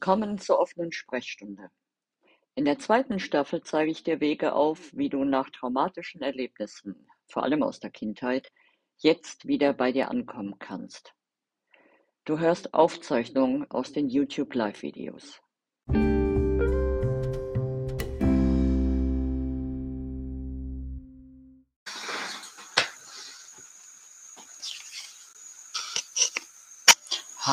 [0.00, 1.72] Willkommen zur offenen Sprechstunde.
[2.54, 7.42] In der zweiten Staffel zeige ich dir Wege auf, wie du nach traumatischen Erlebnissen, vor
[7.42, 8.52] allem aus der Kindheit,
[8.98, 11.14] jetzt wieder bei dir ankommen kannst.
[12.24, 15.40] Du hörst Aufzeichnungen aus den YouTube Live-Videos.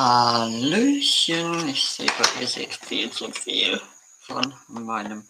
[0.08, 2.08] Hallöchen, ich sehe,
[2.40, 3.82] ihr seht viel zu viel
[4.20, 5.28] von meinem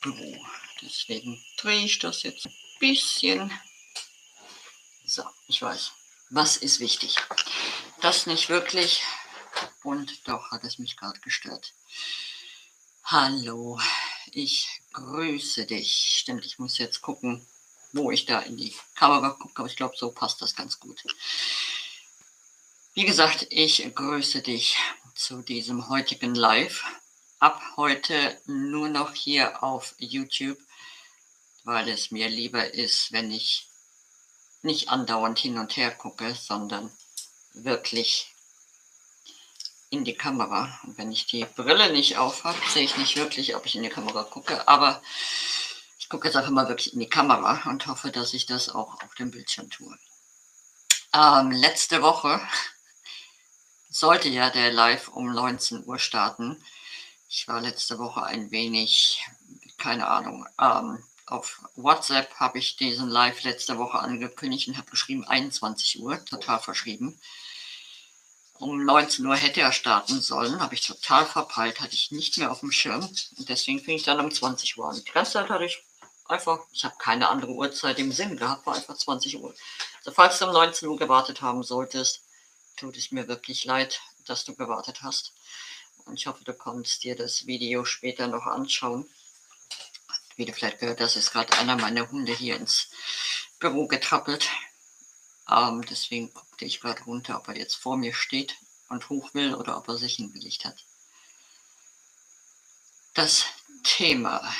[0.00, 0.44] Büro.
[0.82, 3.52] Deswegen drehe ich das jetzt ein bisschen.
[5.06, 5.92] So, ich weiß,
[6.30, 7.14] was ist wichtig?
[8.00, 9.04] Das nicht wirklich
[9.84, 11.74] und doch hat es mich gerade gestört.
[13.04, 13.78] Hallo,
[14.32, 16.16] ich grüße dich.
[16.18, 17.46] Stimmt, ich muss jetzt gucken,
[17.92, 21.04] wo ich da in die Kamera gucke, aber ich glaube, so passt das ganz gut.
[22.98, 24.76] Wie gesagt, ich grüße dich
[25.14, 26.82] zu diesem heutigen Live.
[27.38, 30.58] Ab heute nur noch hier auf YouTube,
[31.62, 33.68] weil es mir lieber ist, wenn ich
[34.62, 36.90] nicht andauernd hin und her gucke, sondern
[37.52, 38.34] wirklich
[39.90, 40.80] in die Kamera.
[40.82, 43.84] Und wenn ich die Brille nicht auf habe, sehe ich nicht wirklich, ob ich in
[43.84, 45.00] die Kamera gucke, aber
[46.00, 49.00] ich gucke jetzt einfach mal wirklich in die Kamera und hoffe, dass ich das auch
[49.04, 49.96] auf dem Bildschirm tue.
[51.14, 52.40] Ähm, letzte Woche
[53.88, 56.62] sollte ja der Live um 19 Uhr starten.
[57.28, 59.22] Ich war letzte Woche ein wenig,
[59.78, 65.24] keine Ahnung, ähm, auf WhatsApp habe ich diesen Live letzte Woche angekündigt und habe geschrieben
[65.24, 67.20] 21 Uhr, total verschrieben.
[68.58, 72.50] Um 19 Uhr hätte er starten sollen, habe ich total verpeilt, hatte ich nicht mehr
[72.50, 73.04] auf dem Schirm.
[73.04, 75.02] Und deswegen fing ich dann um 20 Uhr an.
[75.04, 75.84] Die Restzeit hatte ich
[76.26, 79.54] einfach, ich habe keine andere Uhrzeit im Sinn gehabt, war einfach 20 Uhr.
[79.98, 82.22] Also falls du um 19 Uhr gewartet haben solltest,
[82.78, 85.32] tut es mir wirklich leid, dass du gewartet hast.
[86.04, 89.08] Und ich hoffe, du kannst dir das Video später noch anschauen.
[90.36, 92.88] Wie du vielleicht gehört hast, ist gerade einer meiner Hunde hier ins
[93.58, 94.48] Büro getrappelt.
[95.50, 98.56] Ähm, deswegen guckte ich gerade runter, ob er jetzt vor mir steht
[98.88, 100.84] und hoch will oder ob er sich hingelegt hat.
[103.14, 103.46] Das
[103.82, 104.54] Thema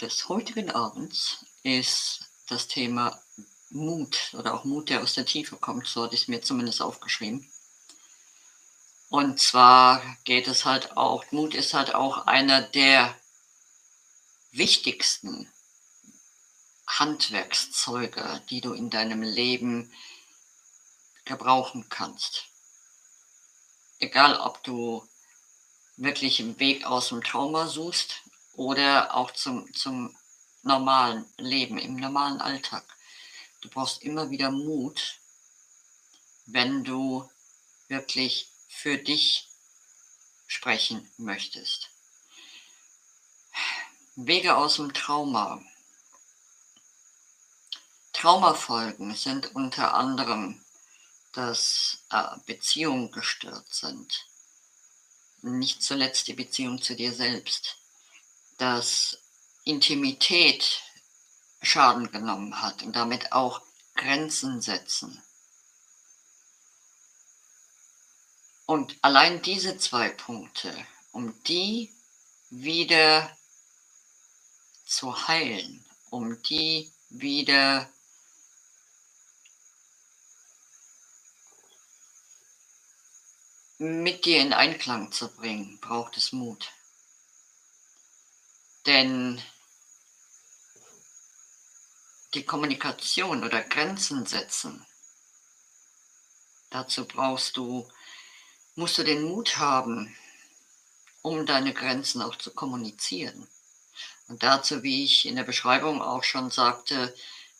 [0.00, 3.20] des heutigen Abends ist das Thema
[3.72, 6.82] Mut oder auch Mut, der aus der Tiefe kommt, so hatte ich es mir zumindest
[6.82, 7.50] aufgeschrieben.
[9.08, 13.14] Und zwar geht es halt auch, Mut ist halt auch einer der
[14.52, 15.50] wichtigsten
[16.86, 19.92] Handwerkszeuge, die du in deinem Leben
[21.24, 22.44] gebrauchen kannst.
[23.98, 25.06] Egal, ob du
[25.96, 28.22] wirklich einen Weg aus dem Trauma suchst
[28.54, 30.16] oder auch zum, zum
[30.62, 32.84] normalen Leben, im normalen Alltag.
[33.62, 35.20] Du brauchst immer wieder Mut,
[36.46, 37.30] wenn du
[37.88, 39.48] wirklich für dich
[40.46, 41.90] sprechen möchtest.
[44.16, 45.62] Wege aus dem Trauma.
[48.12, 50.62] Traumafolgen sind unter anderem,
[51.32, 54.26] dass äh, Beziehungen gestört sind.
[55.40, 57.76] Nicht zuletzt die Beziehung zu dir selbst.
[58.58, 59.18] Dass
[59.64, 60.82] Intimität
[61.62, 63.62] Schaden genommen hat und damit auch
[63.94, 65.22] Grenzen setzen.
[68.66, 70.74] Und allein diese zwei Punkte,
[71.12, 71.92] um die
[72.50, 73.36] wieder
[74.86, 77.90] zu heilen, um die wieder
[83.78, 86.72] mit dir in Einklang zu bringen, braucht es Mut.
[88.86, 89.42] Denn
[92.34, 94.86] die Kommunikation oder Grenzen setzen.
[96.70, 97.86] Dazu brauchst du,
[98.74, 100.16] musst du den Mut haben,
[101.20, 103.46] um deine Grenzen auch zu kommunizieren.
[104.28, 107.14] Und dazu, wie ich in der Beschreibung auch schon sagte,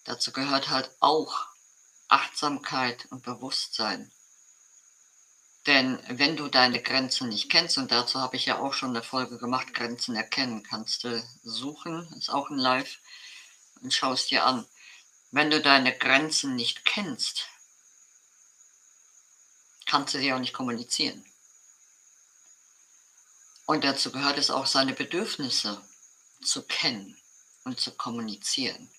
[0.05, 1.47] dazu gehört halt auch
[2.09, 4.11] Achtsamkeit und Bewusstsein.
[5.67, 9.03] Denn wenn du deine Grenzen nicht kennst, und dazu habe ich ja auch schon eine
[9.03, 12.99] Folge gemacht, Grenzen erkennen, kannst du suchen, ist auch ein Live,
[13.83, 14.67] und schaust dir an.
[15.31, 17.47] Wenn du deine Grenzen nicht kennst,
[19.87, 21.25] kannst du sie auch nicht kommunizieren.
[23.67, 25.81] Und dazu gehört es auch, seine Bedürfnisse
[26.43, 27.17] zu kennen
[27.65, 28.91] und zu kommunizieren.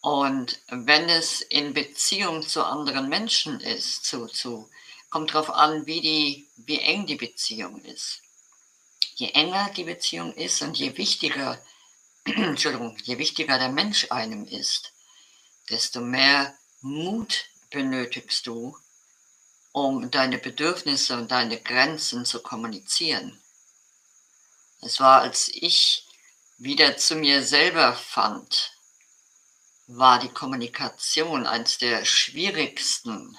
[0.00, 4.70] Und wenn es in Beziehung zu anderen Menschen ist, zu, zu,
[5.10, 8.22] kommt darauf an, wie, die, wie eng die Beziehung ist.
[9.14, 11.60] Je enger die Beziehung ist und je wichtiger
[12.34, 14.92] Entschuldigung, je wichtiger der Mensch einem ist,
[15.70, 18.76] desto mehr Mut benötigst du,
[19.70, 23.40] um deine Bedürfnisse und deine Grenzen zu kommunizieren.
[24.80, 26.04] Es war, als ich
[26.58, 28.72] wieder zu mir selber fand,
[29.86, 33.38] war die Kommunikation eines der schwierigsten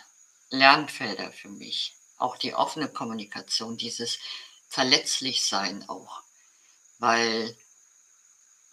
[0.49, 1.97] Lernfelder für mich.
[2.15, 4.17] Auch die offene Kommunikation, dieses
[4.69, 6.21] Verletzlichsein auch.
[6.99, 7.57] Weil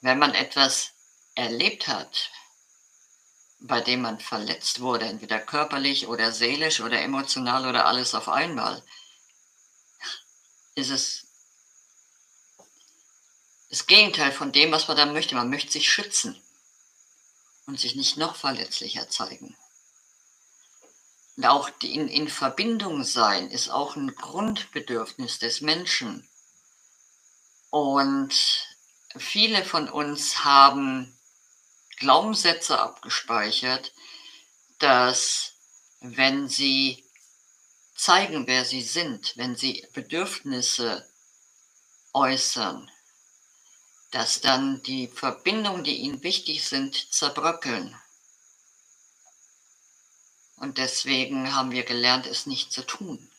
[0.05, 0.91] wenn man etwas
[1.35, 2.31] erlebt hat,
[3.59, 8.85] bei dem man verletzt wurde, entweder körperlich oder seelisch oder emotional oder alles auf einmal,
[10.75, 11.27] ist es
[13.71, 15.37] das Gegenteil von dem, was man dann möchte.
[15.37, 16.39] Man möchte sich schützen
[17.65, 19.57] und sich nicht noch verletzlicher zeigen.
[21.37, 26.29] Und auch in, in Verbindung sein ist auch ein Grundbedürfnis des Menschen.
[27.71, 28.74] Und
[29.17, 31.17] viele von uns haben
[31.97, 33.93] Glaubenssätze abgespeichert,
[34.79, 35.53] dass
[36.01, 37.05] wenn sie
[37.95, 41.09] zeigen, wer sie sind, wenn sie Bedürfnisse
[42.13, 42.91] äußern,
[44.11, 47.99] dass dann die Verbindungen, die ihnen wichtig sind, zerbröckeln.
[50.57, 53.31] Und deswegen haben wir gelernt, es nicht zu tun.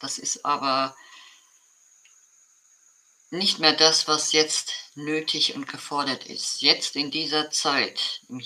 [0.00, 0.96] Das ist aber
[3.36, 6.62] nicht mehr das, was jetzt nötig und gefordert ist.
[6.62, 8.40] Jetzt in dieser Zeit, im,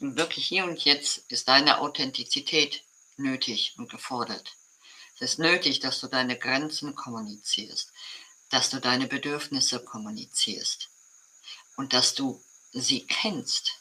[0.00, 2.82] im wirklich hier und jetzt, ist deine Authentizität
[3.16, 4.54] nötig und gefordert.
[5.16, 7.92] Es ist nötig, dass du deine Grenzen kommunizierst
[8.52, 10.90] dass du deine Bedürfnisse kommunizierst
[11.76, 13.72] und dass du sie kennst.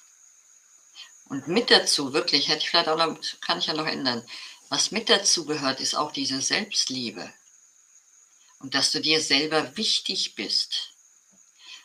[1.25, 4.25] Und mit dazu, wirklich, hätte ich vielleicht auch noch, kann ich ja noch ändern,
[4.69, 7.33] was mit dazu gehört, ist auch diese Selbstliebe.
[8.61, 10.93] Und dass du dir selber wichtig bist.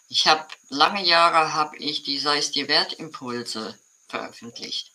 [0.08, 3.78] Ich habe lange Jahre habe ich die sei es dir Wertimpulse
[4.08, 4.92] veröffentlicht.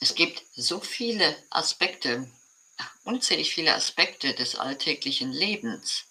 [0.00, 2.30] Es gibt so viele Aspekte,
[3.04, 6.04] unzählig viele Aspekte des alltäglichen Lebens,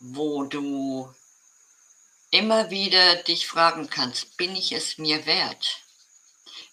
[0.00, 1.14] wo du
[2.30, 5.84] immer wieder dich fragen kannst, bin ich es mir wert?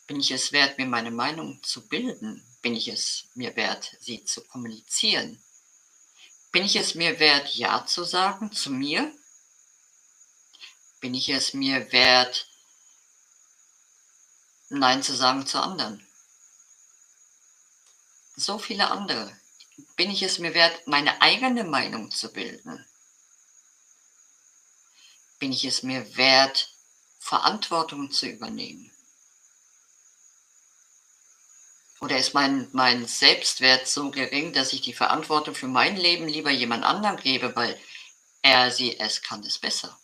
[0.07, 2.43] Bin ich es wert, mir meine Meinung zu bilden?
[2.63, 5.41] Bin ich es mir wert, sie zu kommunizieren?
[6.51, 9.13] Bin ich es mir wert, Ja zu sagen zu mir?
[10.99, 12.47] Bin ich es mir wert,
[14.69, 16.05] Nein zu sagen zu anderen?
[18.35, 19.37] So viele andere.
[19.95, 22.85] Bin ich es mir wert, meine eigene Meinung zu bilden?
[25.41, 26.71] bin ich es mir wert,
[27.17, 28.90] Verantwortung zu übernehmen?
[32.01, 36.49] Oder ist mein, mein Selbstwert so gering, dass ich die Verantwortung für mein Leben lieber
[36.49, 37.79] jemand anderem gebe, weil
[38.41, 39.97] er, sie, es kann es besser?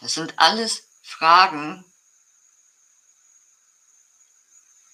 [0.00, 1.84] Das sind alles Fragen,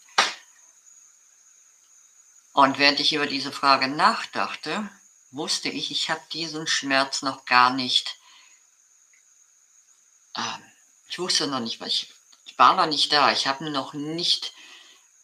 [2.52, 4.90] Und während ich über diese Frage nachdachte,
[5.34, 8.16] wusste ich, ich habe diesen Schmerz noch gar nicht,
[10.34, 10.58] äh,
[11.08, 12.12] ich wusste noch nicht, weil ich,
[12.44, 14.52] ich war noch nicht da, ich habe ihn noch nicht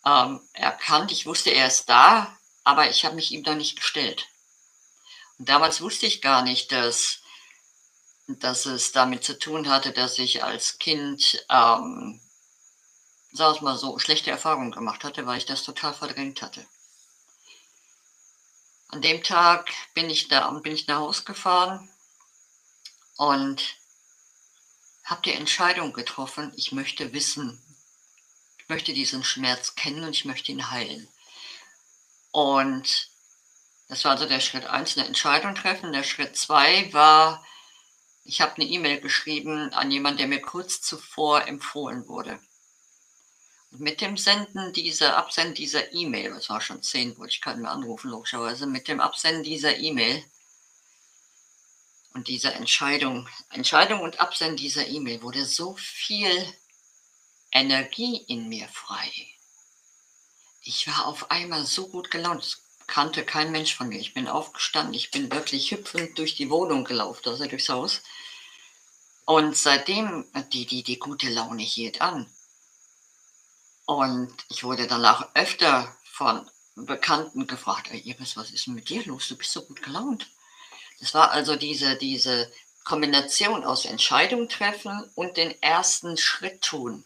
[0.05, 4.27] ähm, erkannt, ich wusste, er ist da, aber ich habe mich ihm noch nicht gestellt.
[5.39, 7.21] Und damals wusste ich gar nicht, dass
[8.39, 12.21] dass es damit zu tun hatte, dass ich als Kind, ähm,
[13.33, 16.65] sag es mal so, schlechte Erfahrungen gemacht hatte, weil ich das total verdrängt hatte.
[18.93, 21.89] An dem Tag bin ich da bin ich nach Hause gefahren
[23.17, 23.77] und
[25.05, 27.63] habe die Entscheidung getroffen, ich möchte wissen,
[28.59, 31.09] ich möchte diesen Schmerz kennen und ich möchte ihn heilen.
[32.33, 33.11] Und
[33.89, 35.93] das war also der Schritt 1, eine Entscheidung treffen.
[35.93, 37.45] Der Schritt 2 war,
[38.25, 42.41] ich habe eine E-Mail geschrieben an jemanden, der mir kurz zuvor empfohlen wurde.
[43.71, 47.71] Mit dem Senden dieser, Absenden dieser E-Mail, das war schon 10 Uhr, ich kann mir
[47.71, 50.25] anrufen, logischerweise, mit dem Absenden dieser E-Mail
[52.15, 56.53] und dieser Entscheidung, Entscheidung und Absenden dieser E-Mail wurde so viel
[57.53, 59.11] Energie in mir frei.
[60.63, 62.59] Ich war auf einmal so gut gelaunt
[62.91, 64.01] kannte kein Mensch von mir.
[64.01, 68.03] Ich bin aufgestanden, ich bin wirklich hüpfend durch die Wohnung gelaufen, also durchs Haus.
[69.25, 72.27] Und seitdem, die, die, die gute Laune hielt an.
[73.91, 79.27] Und ich wurde danach öfter von Bekannten gefragt, Iris, was ist denn mit dir los?
[79.27, 80.31] Du bist so gut gelaunt.
[81.01, 82.53] Das war also diese, diese
[82.85, 87.05] Kombination aus Entscheidung treffen und den ersten Schritt tun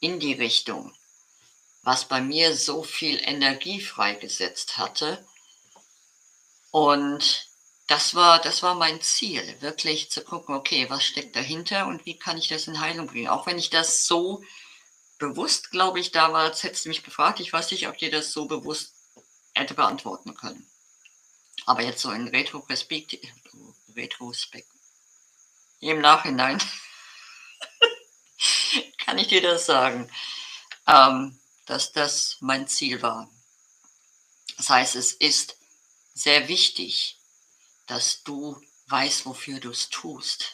[0.00, 0.90] in die Richtung
[1.82, 5.26] was bei mir so viel Energie freigesetzt hatte.
[6.70, 7.48] Und
[7.86, 12.18] das war, das war mein Ziel, wirklich zu gucken, okay, was steckt dahinter und wie
[12.18, 13.28] kann ich das in Heilung bringen?
[13.28, 14.42] Auch wenn ich das so
[15.20, 18.46] bewusst, glaube ich, damals hättest du mich gefragt, ich weiß nicht, ob dir das so
[18.46, 18.94] bewusst
[19.54, 20.68] hätte beantworten können.
[21.66, 23.16] Aber jetzt so in Retrospekt,
[23.94, 24.68] Retrospekt,
[25.78, 26.60] im Nachhinein
[28.98, 30.10] kann ich dir das sagen.
[30.86, 33.30] Ähm, dass das mein Ziel war.
[34.56, 35.56] Das heißt, es ist
[36.14, 37.20] sehr wichtig,
[37.86, 40.52] dass du weißt, wofür du es tust.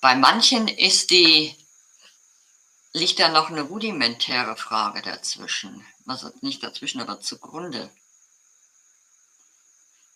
[0.00, 1.56] Bei manchen ist die,
[2.96, 5.86] liegt da noch eine rudimentäre Frage dazwischen.
[6.06, 7.90] Also nicht dazwischen, aber zugrunde.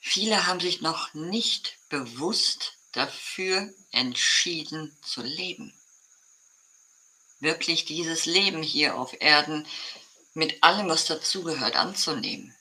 [0.01, 5.73] Viele haben sich noch nicht bewusst dafür entschieden zu leben
[7.41, 9.67] wirklich dieses Leben hier auf Erden
[10.35, 12.55] mit allem, was dazugehört, anzunehmen.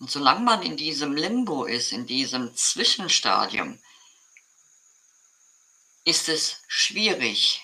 [0.00, 3.80] Und solange man in diesem Limbo ist, in diesem Zwischenstadium,
[6.04, 7.62] ist es schwierig,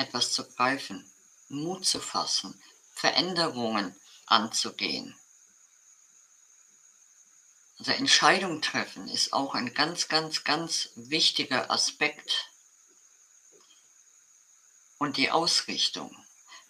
[0.00, 1.10] etwas zu greifen,
[1.48, 2.60] Mut zu fassen,
[2.94, 3.94] Veränderungen
[4.26, 5.16] anzugehen.
[7.78, 12.50] Also Entscheidung treffen ist auch ein ganz, ganz, ganz wichtiger Aspekt
[14.98, 16.14] und die Ausrichtung.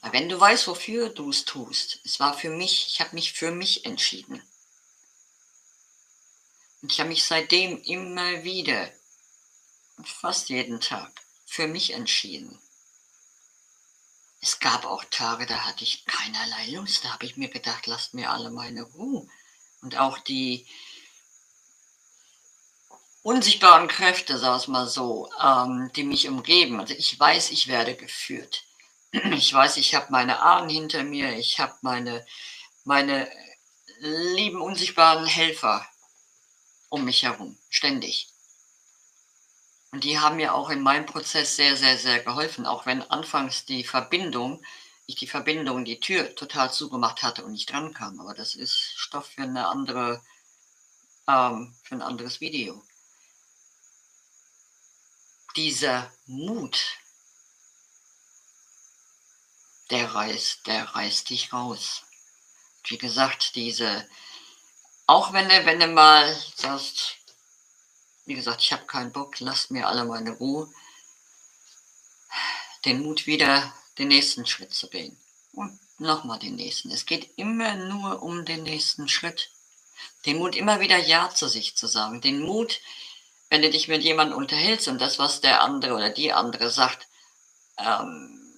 [0.01, 3.33] Weil wenn du weißt, wofür du es tust, es war für mich, ich habe mich
[3.33, 4.43] für mich entschieden.
[6.81, 8.91] Und ich habe mich seitdem immer wieder,
[10.05, 11.13] fast jeden Tag,
[11.45, 12.59] für mich entschieden.
[14.41, 17.05] Es gab auch Tage, da hatte ich keinerlei Lust.
[17.05, 19.27] Da habe ich mir gedacht, lasst mir alle meine Ruhe.
[19.83, 20.67] Und auch die,
[23.23, 26.81] unsichtbaren Kräfte, sag es mal so, ähm, die mich umgeben.
[26.81, 28.65] Also ich weiß, ich werde geführt.
[29.13, 32.25] Ich weiß, ich habe meine Ahnen hinter mir, ich habe meine,
[32.85, 33.29] meine
[33.99, 35.85] lieben unsichtbaren Helfer
[36.89, 38.29] um mich herum, ständig.
[39.93, 43.65] Und die haben mir auch in meinem Prozess sehr, sehr, sehr geholfen, auch wenn anfangs
[43.65, 44.63] die Verbindung,
[45.07, 48.21] ich die Verbindung, die Tür total zugemacht hatte und nicht dran kam.
[48.21, 50.23] Aber das ist Stoff für eine andere,
[51.27, 52.83] ähm, für ein anderes Video
[55.57, 56.99] dieser Mut,
[59.91, 62.05] der reißt, der reißt dich raus.
[62.85, 64.09] Wie gesagt, diese,
[65.07, 67.17] auch wenn du, wenn du mal sagst,
[68.31, 70.73] wie gesagt, ich habe keinen Bock, lasst mir alle meine Ruhe,
[72.85, 75.19] den Mut wieder den nächsten Schritt zu gehen.
[75.53, 76.93] Und nochmal den nächsten.
[76.93, 79.51] Es geht immer nur um den nächsten Schritt.
[80.27, 82.21] Den Mut, immer wieder Ja zu sich zu sagen.
[82.21, 82.81] Den Mut,
[83.49, 87.09] wenn du dich mit jemandem unterhältst und das, was der andere oder die andere sagt,
[87.79, 88.55] ähm,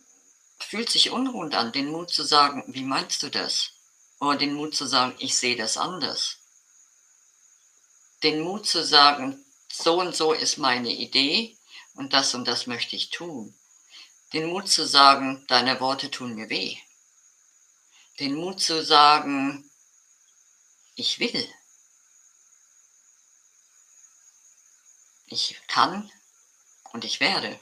[0.58, 3.70] fühlt sich unruhend an, den Mut zu sagen, wie meinst du das?
[4.20, 6.36] Oder den Mut zu sagen, ich sehe das anders.
[8.22, 9.41] Den Mut zu sagen,
[9.72, 11.56] so und so ist meine Idee
[11.94, 13.58] und das und das möchte ich tun.
[14.34, 16.76] Den Mut zu sagen, deine Worte tun mir weh.
[18.20, 19.70] Den Mut zu sagen,
[20.94, 21.48] ich will.
[25.26, 26.12] Ich kann
[26.92, 27.58] und ich werde.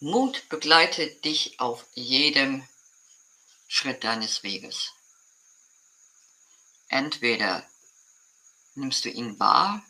[0.00, 2.68] Mut begleitet dich auf jedem
[3.68, 4.92] Schritt deines Weges.
[6.88, 7.68] Entweder
[8.78, 9.82] nimmst du ihn wahr,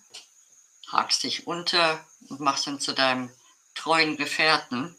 [0.88, 3.30] hakst dich unter und machst ihn zu deinem
[3.74, 4.96] treuen Gefährten,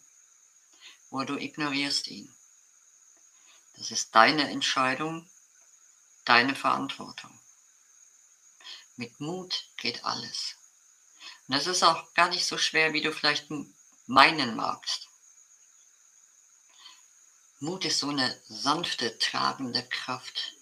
[1.09, 2.33] oder du ignorierst ihn.
[3.77, 5.29] Das ist deine Entscheidung,
[6.25, 7.39] deine Verantwortung.
[8.95, 10.55] Mit Mut geht alles.
[11.47, 13.47] Und das ist auch gar nicht so schwer, wie du vielleicht
[14.05, 15.07] meinen magst.
[17.59, 20.53] Mut ist so eine sanfte, tragende Kraft.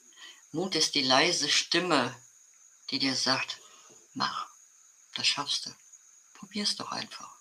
[0.51, 2.15] Mut ist die leise Stimme,
[2.89, 3.59] die dir sagt,
[4.13, 4.47] mach,
[5.15, 5.75] das schaffst du.
[6.33, 7.35] Probier's doch einfach.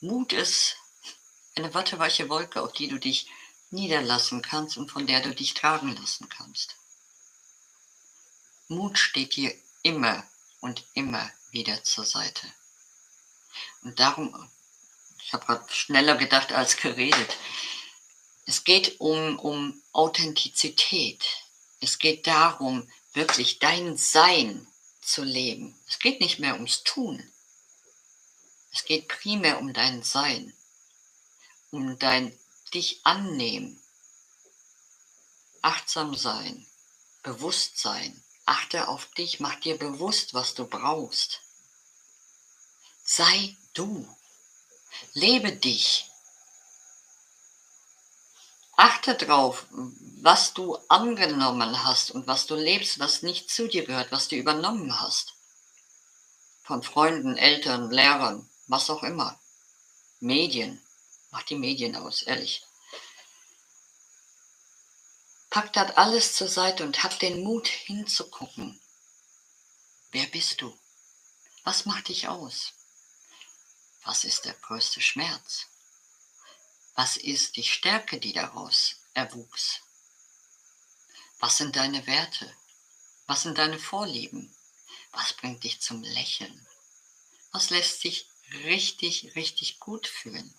[0.00, 0.76] Mut ist
[1.56, 3.30] eine watteweiche Wolke, auf die du dich
[3.70, 6.76] niederlassen kannst und von der du dich tragen lassen kannst.
[8.68, 10.24] Mut steht dir immer
[10.60, 12.46] und immer wieder zur Seite.
[13.82, 14.50] Und darum,
[15.22, 17.36] ich habe gerade schneller gedacht als geredet,
[18.46, 21.24] es geht um, um Authentizität.
[21.80, 24.66] Es geht darum, wirklich dein Sein
[25.02, 25.78] zu leben.
[25.88, 27.22] Es geht nicht mehr ums Tun.
[28.72, 30.54] Es geht primär um dein Sein,
[31.70, 32.38] um dein
[32.72, 33.82] dich annehmen,
[35.62, 36.66] achtsam sein,
[37.22, 38.22] Bewusstsein.
[38.46, 41.40] Achte auf dich, mach dir bewusst, was du brauchst.
[43.04, 44.08] Sei du.
[45.12, 46.09] Lebe dich.
[48.82, 49.66] Achte drauf,
[50.22, 54.36] was du angenommen hast und was du lebst, was nicht zu dir gehört, was du
[54.36, 55.34] übernommen hast.
[56.62, 59.38] Von Freunden, Eltern, Lehrern, was auch immer.
[60.20, 60.82] Medien.
[61.30, 62.64] Mach die Medien aus, ehrlich.
[65.50, 68.80] Pack das alles zur Seite und hab den Mut hinzugucken.
[70.10, 70.74] Wer bist du?
[71.64, 72.72] Was macht dich aus?
[74.04, 75.66] Was ist der größte Schmerz?
[77.02, 79.80] Was ist die Stärke, die daraus erwuchs?
[81.38, 82.54] Was sind deine Werte?
[83.26, 84.54] Was sind deine Vorlieben?
[85.10, 86.66] Was bringt dich zum Lächeln?
[87.52, 88.28] Was lässt sich
[88.64, 90.54] richtig, richtig gut fühlen?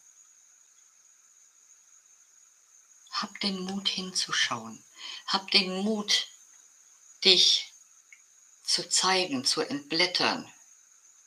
[3.12, 4.84] Hab den Mut hinzuschauen.
[5.28, 6.26] Hab den Mut,
[7.24, 7.72] dich
[8.64, 10.52] zu zeigen, zu entblättern.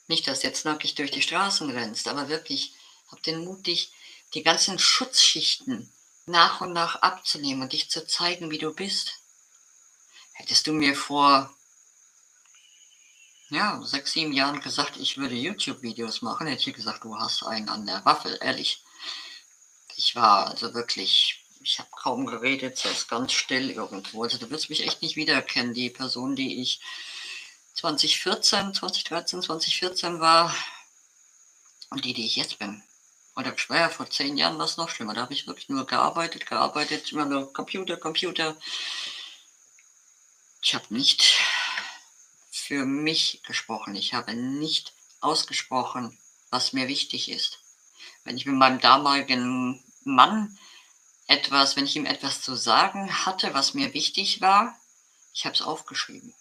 [0.08, 2.74] Nicht, dass jetzt nackig durch die Straßen rennst, aber wirklich
[3.12, 3.92] hab den Mut, dich
[4.34, 5.92] die ganzen Schutzschichten
[6.26, 9.20] nach und nach abzunehmen und dich zu zeigen, wie du bist.
[10.32, 11.54] Hättest du mir vor
[13.50, 17.68] ja, sechs, sieben Jahren gesagt, ich würde YouTube-Videos machen, hätte ich gesagt, du hast einen
[17.68, 18.82] an der Waffel, ehrlich.
[19.96, 24.22] Ich war also wirklich ich habe kaum geredet, saß ganz still irgendwo.
[24.22, 26.80] Also du wirst mich echt nicht wiedererkennen, die Person, die ich
[27.74, 30.54] 2014, 2013, 2014 war
[31.90, 32.82] und die, die ich jetzt bin.
[33.36, 35.14] Oder ich war ja vor zehn Jahren was noch schlimmer.
[35.14, 38.56] Da habe ich wirklich nur gearbeitet, gearbeitet, immer nur Computer, Computer.
[40.62, 41.42] Ich habe nicht
[42.50, 43.96] für mich gesprochen.
[43.96, 46.18] Ich habe nicht ausgesprochen,
[46.50, 47.58] was mir wichtig ist.
[48.22, 50.56] Wenn ich mit meinem damaligen Mann
[51.26, 54.78] etwas, wenn ich ihm etwas zu sagen hatte, was mir wichtig war,
[55.32, 56.34] ich habe es aufgeschrieben.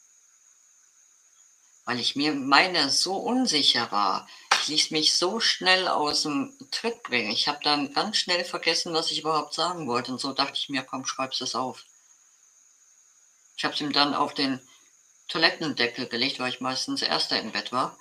[1.86, 4.28] Weil ich mir meine so unsicher war.
[4.68, 7.32] Ließ mich so schnell aus dem Tritt bringen.
[7.32, 10.12] Ich habe dann ganz schnell vergessen, was ich überhaupt sagen wollte.
[10.12, 11.84] Und so dachte ich mir, komm, schreib's es auf.
[13.58, 14.62] Ich habe es ihm dann auf den
[15.28, 17.98] Toilettendeckel gelegt, weil ich meistens Erster im Bett war.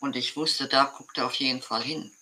[0.00, 2.12] Und ich wusste, da guckt er auf jeden Fall hin.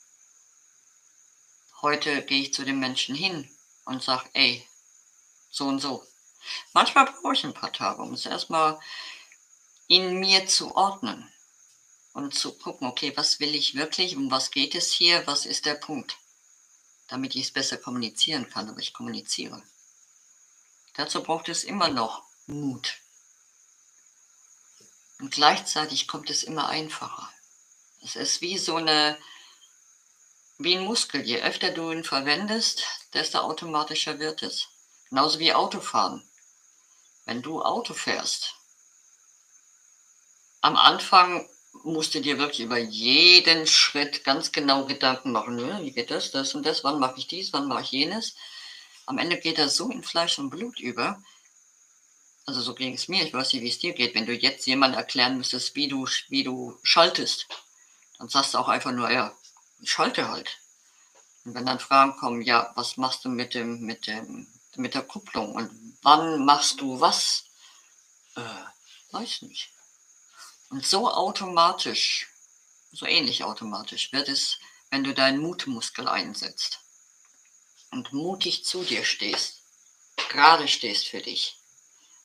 [1.83, 3.49] Heute gehe ich zu den Menschen hin
[3.85, 4.67] und sage, ey,
[5.51, 6.05] so und so.
[6.73, 8.79] Manchmal brauche ich ein paar Tage, um es erstmal
[9.87, 11.31] in mir zu ordnen
[12.15, 15.67] und zu gucken, okay, was will ich wirklich, um was geht es hier, was ist
[15.67, 16.17] der Punkt,
[17.09, 19.63] damit ich es besser kommunizieren kann, aber ich kommuniziere.
[20.95, 23.01] Dazu braucht es immer noch Mut.
[25.19, 27.31] Und gleichzeitig kommt es immer einfacher.
[28.03, 29.19] Es ist wie so eine
[30.59, 31.23] wie ein Muskel.
[31.23, 34.69] Je öfter du ihn verwendest, desto automatischer wird es.
[35.09, 36.29] Genauso wie Autofahren.
[37.25, 38.55] Wenn du Auto fährst,
[40.61, 41.49] am Anfang
[41.83, 45.57] musst du dir wirklich über jeden Schritt ganz genau Gedanken machen.
[45.57, 45.81] Ne?
[45.83, 46.85] Wie geht das, das und das?
[46.85, 47.53] Wann mache ich dies?
[47.53, 48.37] Wann mache ich jenes?
[49.07, 51.23] Am Ende geht das so in Fleisch und Blut über.
[52.47, 53.25] Also so ging es mir.
[53.25, 54.15] Ich weiß nicht, wie es dir geht.
[54.15, 57.47] Wenn du jetzt jemand erklären müsstest, wie du, wie du schaltest,
[58.19, 59.37] dann sagst du auch einfach nur, ja,
[59.81, 60.59] ich schalte halt.
[61.45, 65.03] Und wenn dann Fragen kommen, ja, was machst du mit dem, mit dem, mit der
[65.03, 67.45] Kupplung und wann machst du was?
[68.37, 68.41] Äh,
[69.13, 69.74] weiß nicht.
[70.75, 72.27] Und so automatisch,
[72.91, 74.59] so ähnlich automatisch wird es,
[74.91, 76.81] wenn du deinen Mutmuskel einsetzt
[77.93, 79.63] und mutig zu dir stehst,
[80.31, 81.61] gerade stehst für dich,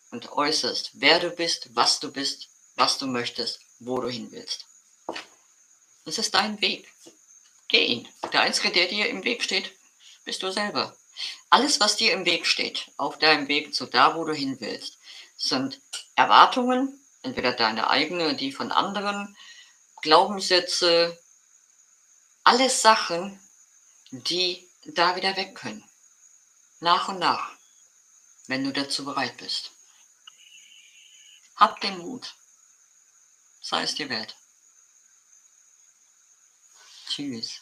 [0.10, 4.66] und äußerst, wer du bist, was du bist, was du möchtest, wo du hin willst.
[6.06, 6.92] Das ist dein Weg.
[7.68, 8.10] Geh ihn.
[8.34, 9.74] Der Einzige, der dir im Weg steht,
[10.26, 10.98] bist du selber.
[11.52, 14.98] Alles, was dir im Weg steht, auf deinem Weg zu da, wo du hin willst,
[15.38, 15.80] sind
[16.16, 19.36] Erwartungen, entweder deine eigene, die von anderen,
[20.02, 21.22] Glaubenssätze,
[22.44, 23.40] alles Sachen,
[24.12, 25.84] die da wieder weg können.
[26.80, 27.52] Nach und nach,
[28.48, 29.72] wenn du dazu bereit bist.
[31.56, 32.36] Hab den Mut.
[33.62, 34.36] Sei es dir wert.
[37.10, 37.60] Tschüss.